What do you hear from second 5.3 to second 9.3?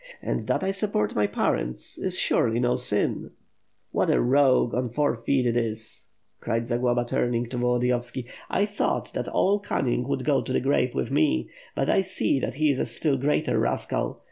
it is!" cried Zagloba, turning to Volodiyovski. "I thought that